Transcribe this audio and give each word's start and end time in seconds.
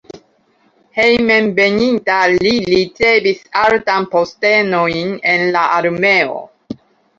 Hejmenveninta 0.99 2.15
li 2.37 2.55
ricevis 2.71 3.45
altajn 3.65 4.09
postenojn 4.17 5.15
en 5.37 5.49
la 5.59 5.69
armeo. 5.79 6.45